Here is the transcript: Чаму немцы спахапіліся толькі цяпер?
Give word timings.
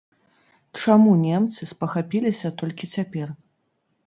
Чаму 0.81 1.11
немцы 1.25 1.61
спахапіліся 1.73 2.53
толькі 2.63 2.91
цяпер? 2.97 3.27